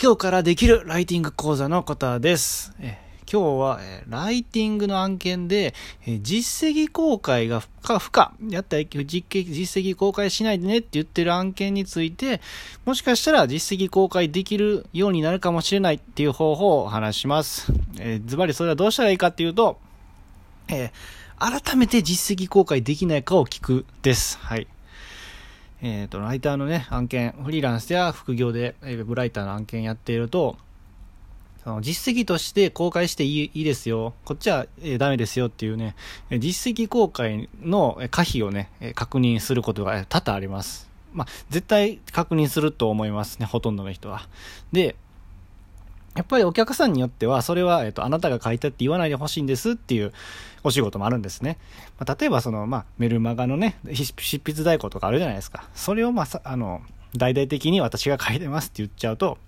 [0.00, 2.74] 今日からできるライティング講座のことです。
[2.80, 2.98] え
[3.30, 5.72] 今日は、えライティングの案件で、
[6.06, 12.40] え実績公開が不可不可、やったら実績公開しないでねって言ってる案件について、
[12.84, 17.72] もしかしたら実績公開できるようになるかもしれないっていう方法を話します。
[17.98, 19.78] えズバリそれはどうしたらいいかっていうと、
[20.68, 20.92] え、
[21.38, 24.38] 改めて実績公開できないかを聞くです。
[24.38, 24.66] はい。
[25.84, 30.56] えっ、ー、と、ライターのね、案件、フリーランスや副業で、ウェブライターの案件やっていると、
[31.62, 34.14] その実績として公開していいですよ。
[34.24, 35.94] こっちは、えー、ダメですよっていうね、
[36.30, 40.88] 実績公開の可否をね、確認することが多々あります。
[41.12, 44.26] まあ、絶対確認すると思いますね、ほとんどの人は。
[44.72, 44.96] で、
[46.14, 50.12] やっぱりお客さんによっては、それは、えっと、あなたが書いたって言わないでほしいんですっていう
[50.62, 51.58] お仕事もあるんですね。
[51.98, 55.68] まあ、例えば、その、まあ、メルマガのね、執筆代行とかあるじゃないですか。
[55.74, 56.82] それを、まあ、あの、
[57.16, 59.38] 大々的に私が書いてますって言っちゃうと、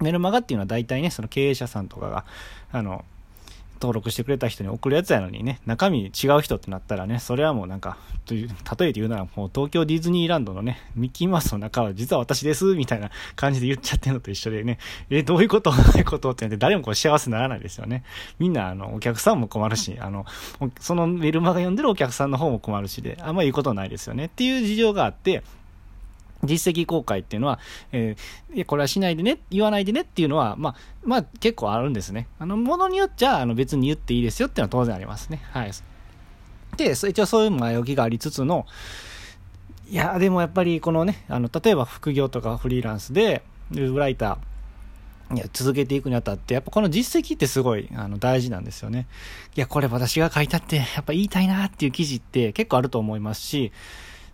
[0.00, 2.24] メルマガっていうのは大体ね、その経営者さんとかが、
[2.70, 3.04] あの、
[3.80, 14.78] 登録してくれた人に送るやつやのにね、中身違う人ってなったらね、それはもうなんか、という、例えて言うならもう東京ディズニーランドのね、ミッキーマウスの中は実は私です、みたいな 感じで言っちゃってるのと一緒でね、
[15.10, 15.70] え、どういうこと？
[15.70, 16.30] どういこと？
[16.32, 18.04] って言って誰もこう幸せにならないですよね。
[18.38, 20.26] みんなあの、お客さんも困るし、あの、
[20.80, 24.26] そのメルマガ読んでるお客さんの方も困るしで、あんまり言うことないですよね。
[24.26, 25.42] っていう事情があって、
[26.44, 27.58] 実績公開っていうのは、
[27.92, 32.28] えー、これはしないでね、言わないでねっていうのは、まあ、まあ、結構あるんですね。
[32.38, 35.42] あの、ものによっちゃ、あの、別に言っていいですよっていうのは当然ありますね。
[35.50, 35.72] はい。
[36.76, 38.66] で、一応そういう前置きがありつつの、
[39.90, 43.42] いや、でもやっぱりこのね、あの、例えば副業とかフリーランスで、
[43.72, 49.06] ウェブライター、いや、続けていくにあたって、やっぱこの実績ってすごい、あの、大事なんですよね。
[49.56, 53.72] いや、これ私が書いたって、やっぱ言いたいなっていう記事って結構あると思いますし、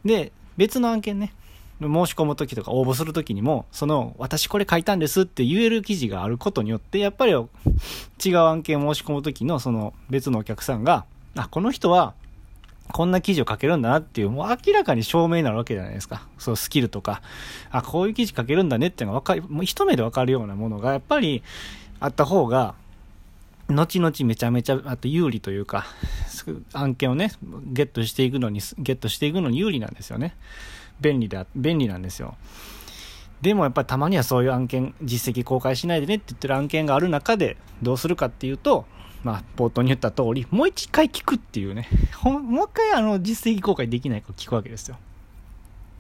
[0.05, 1.33] で、別の案件ね、
[1.81, 7.47] 申し込む時とか応募する時にも、その、私これ書いたんですって言える記事があることによって、やっぱり違う
[8.39, 11.05] 案件申し込む時のその別のお客さんが、
[11.37, 12.15] あ、この人は、
[12.93, 16.29] こんな記事を書けるんだなっていう、もう明らかに証明になるわけじゃないですか。
[16.39, 17.23] そうスキルとか、
[17.71, 21.43] あ、こういう記事書けるんだねっていうのがわか、もう一目でわかるようなものが、やっぱり
[21.99, 22.75] あった方が、
[23.69, 25.87] 後々めちゃめちゃ、あと有利というか、
[26.75, 27.33] 案件をね、
[27.65, 30.37] ゲットしていくのに、ゲットしていくのに有利なんですよね。
[31.01, 32.37] 便利だ、便利なんですよ。
[33.43, 38.87] でもやっぱりたまにはそういう案件、実績公開しないでねって言ってる案件がある中で、どうするかっていうと、
[39.23, 41.89] まあ、冒頭に言った通り、もう一回聞くっていうね、
[42.23, 44.97] もう一回あの、実績公開できないか聞くわけですよ。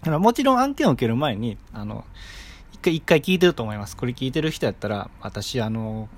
[0.01, 2.05] だからもちろん案件を受ける前に、あの、
[2.73, 3.97] 一回、一回聞いてると思います。
[3.97, 6.09] これ聞いてる人やったら、私、あの、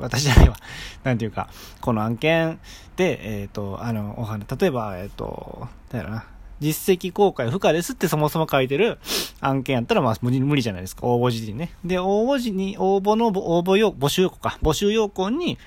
[0.00, 0.56] 私じゃないわ。
[1.04, 1.48] なんていうか、
[1.80, 2.58] この案件
[2.96, 6.24] で、えっ、ー、と、あの、お花、例えば、えっ、ー、と、だよな、
[6.60, 8.98] 実績公開不可ですってそもそも書いてる
[9.40, 11.06] 案件やったら、まあ無理じゃないですか。
[11.06, 11.72] 応募時にね。
[11.84, 14.58] で、応募時に、応募の、応募要、募集要項か。
[14.62, 15.58] 募集要項に、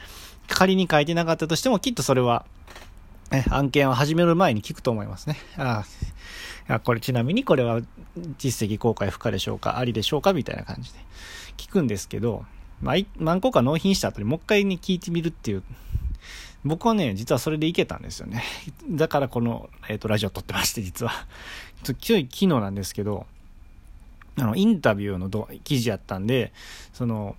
[0.48, 2.46] 仮に書いてなかったとしても、きっとそれは、
[3.32, 5.38] え、案件を始める前に聞くと思いますね。
[5.58, 5.86] あ
[6.68, 7.82] あ、これちなみにこれは
[8.40, 9.78] 実績公開不可でしょうか？
[9.78, 10.34] ありでしょうか？
[10.34, 11.00] みたいな感じで
[11.58, 12.46] 聞くんですけど、
[12.82, 15.64] まあ、何個か納品した後にもう一回に聞いてみるっていう
[16.66, 18.44] 僕はね、実はそれでいけたんですよね。
[18.90, 21.12] だからこの、えっ、ー、と、ラジオ撮ってまして、実は。
[21.84, 23.26] ちょ昨日、昨日なんですけど、
[24.38, 26.52] あの、インタビューのど記事やったんで、
[26.94, 27.36] その、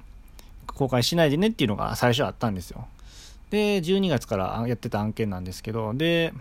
[0.66, 2.88] 公開しないでねっていうのが最初あったんですよ。
[3.50, 6.32] で、12月からやってた案件なんですけど、で、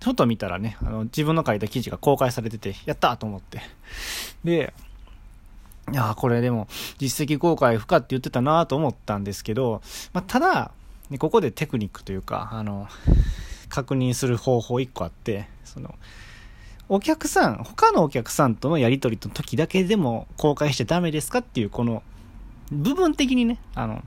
[0.00, 3.60] ちょっと見たらね、あの、自分の書いた記事が公開されてて、やったと思って。
[4.44, 4.72] で、
[5.92, 6.68] いやこれでも、
[6.98, 10.72] 実績公開不可って言ってたなと思ったんですけど、まあ、ただ、
[11.10, 12.88] でここでテクニックというかあの
[13.68, 15.94] 確認する方法1個あってその
[16.88, 22.02] お客さん他のお客さんとのやり取りの時だけでも公開しちゃダメですかっていうこの
[22.70, 24.02] 部分的にねあの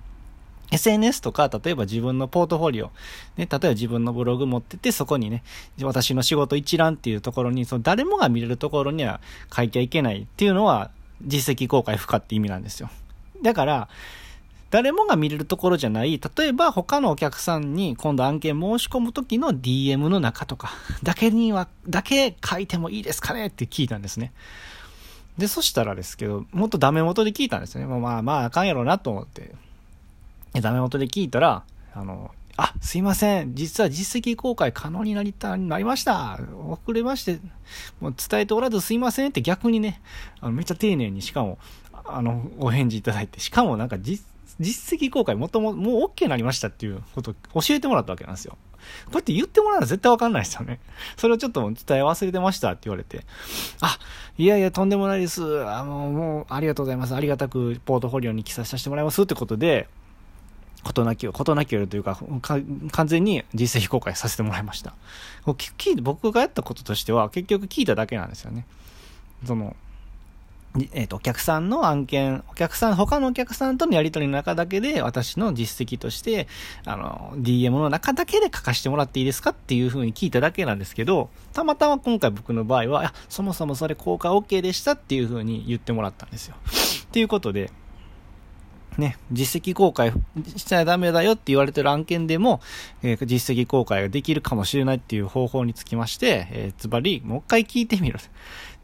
[0.71, 2.91] SNS とか、例えば自分のポートフォリオ、ね、
[3.37, 5.43] 例えば自分のブログ持ってて、そこにね、
[5.81, 9.19] 私の仕事一覧っていうところに、その誰もが見れるところには
[9.55, 10.91] 書いちゃいけないっていうのは、
[11.25, 12.89] 実績公開不可って意味なんですよ。
[13.41, 13.89] だから、
[14.69, 20.71] 誰もが見れるところじゃない、例えば他のお客さんに今度案件申し込む時の DM の中とか、
[21.03, 23.47] だけには、だけ書いてもいいですかね？
[23.47, 24.31] って聞いたんですね。
[25.37, 27.85] で、そしたらですけど、もっとダメ元で聞いたんですね。
[27.85, 29.55] まあまああかんやろうなと思って。
[30.53, 31.63] ダメ元で聞いたら、
[31.93, 33.55] あの、あ、すいません。
[33.55, 36.39] 実は実績公開可能になりた、なりました。
[36.67, 37.39] 遅れまして、
[38.01, 40.01] もう伝えておらずすいませんって逆にね、
[40.41, 41.57] あのめっちゃ丁寧にしかも、
[42.05, 44.25] あの、お返事いただいて、しかもなんか実
[44.59, 48.57] 実績公開もとも、もう OK になりましたっていうことを教えてもらったわけなんですよ。
[49.05, 50.79] こうやって言ってもらうのは絶対わかんないですよね。
[51.17, 53.25] それをちょっと伝え忘れてましたって言われて、
[53.81, 53.99] あ、
[54.37, 55.65] いやいや、とんでもないです。
[55.65, 57.15] あの、もう、ありがとうございます。
[57.15, 59.87] ありがたくポートフォリオに記載させてもらいますってことで、
[60.83, 64.93] ことなきを、ことなきをというか完全に実績公開させてもらいました。
[66.01, 68.65] 僕がやったこととしては、結局聞いただけなんですよね。
[69.45, 69.75] その、
[70.91, 76.47] えっ、ー、と、お客さんの案件、お客さん、他のお客さんとのやりとりの中だけで、私の実績として、
[76.85, 86.55] あの、DM の中だけで書かせてもらっていいですかっていう風に聞いただけなんですけど、たまたま今回僕の場合は、いや、そもそもそれ効果 OK でしたっていう風に言ってもらったんですよ。
[87.03, 87.71] っていうことで、
[88.99, 90.13] ね、実績公開
[90.55, 92.61] しちゃダメだよって言われてる案件でも、
[93.01, 98.19] えー、実績公開ができるかもしれないっていう方法につきまして、えー、ズバリ、もう一回聞いてみる。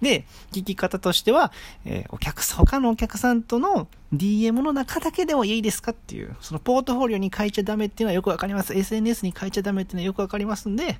[0.01, 1.51] で、聞き方としては、
[1.85, 8.73] えー、お客さん、他のお客さんとの DM の中だけでもいいですかっていう、そのポートフォリオに書いちゃダメっていうのはよくわかります。
[8.73, 10.99] SNS に書いちゃダメっていうのはよくわかりますんで、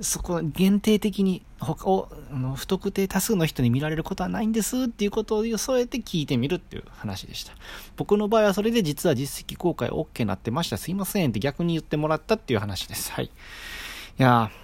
[0.00, 7.52] そこ限定的に他を、あの不特定多数の人に見られることはないんですっていうことを添えて聞いてみるっていう話でした。
[7.96, 10.78] 僕の場合はそれで実は実績公開 OK になってました。
[10.78, 13.12] すいませんって逆に言ってもらったっていう話です。
[13.12, 13.26] はい。
[13.26, 13.30] い
[14.18, 14.61] やー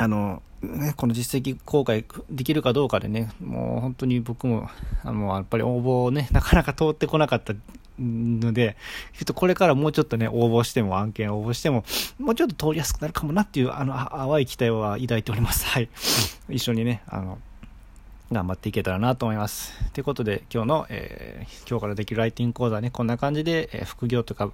[0.00, 4.68] あの、ね、この実績公開できるかどうかでね、もう本当に僕も、
[5.04, 7.54] あの、やっぱり応募ね、なかなか通ってこなかった
[7.98, 8.76] ので、
[9.14, 11.84] ちょっとこれからもうちょっとね、応募しても、案件応募しても、
[12.18, 15.66] もうちょっと通りやすくなるかもなっていう、あの、淡い期待は抱いております。
[15.66, 15.88] はい。
[16.48, 17.38] 一緒にね、あの、
[18.32, 19.72] 頑張っていけたらなと思います。
[19.92, 24.52] ということで、今日の、えー、今日からできるライティング講座ね、こんな感じで、えー、副業とか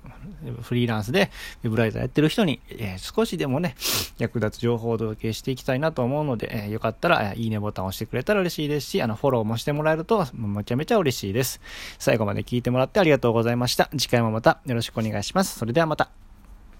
[0.62, 1.30] フリーランスで
[1.62, 3.76] ウェブライターやってる人に、えー、少しでもね、
[4.18, 11.60] 役立つ情報をお届けしていきたいなと思うので、えよかったら、いいねボタンを押してくれたら嬉しいですし、あの、フォローもしてもらえると、めちゃめちゃ嬉しいです。
[11.98, 13.90] 最後まで聞いてもらってありがとうございました。
[13.92, 15.58] 次回もまたよろしくお願いします。
[15.58, 16.10] それではまた。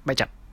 [0.07, 0.46] バイチャ